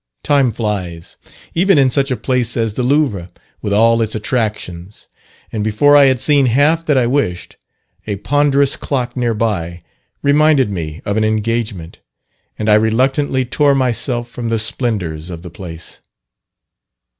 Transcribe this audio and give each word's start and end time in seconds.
Time 0.23 0.49
flies, 0.49 1.17
even 1.53 1.77
in 1.77 1.91
such 1.91 2.09
a 2.09 2.17
place 2.17 2.57
as 2.57 2.73
the 2.73 2.81
Louvre 2.81 3.27
with 3.61 3.71
all 3.71 4.01
its 4.01 4.15
attractions; 4.15 5.07
and 5.51 5.63
before 5.63 5.95
I 5.95 6.05
had 6.05 6.19
seen 6.19 6.47
half 6.47 6.83
that 6.87 6.97
I 6.97 7.05
wished, 7.05 7.55
a 8.07 8.15
ponderous 8.15 8.75
clock 8.77 9.15
near 9.15 9.35
by 9.35 9.83
reminded 10.23 10.71
me 10.71 11.03
of 11.05 11.17
an 11.17 11.23
engagement, 11.23 11.99
and 12.57 12.67
I 12.67 12.73
reluctantly 12.73 13.45
tore 13.45 13.75
myself 13.75 14.27
from 14.27 14.49
the 14.49 14.57
splendours 14.57 15.29
of 15.29 15.43
the 15.43 15.51
place. 15.51 16.01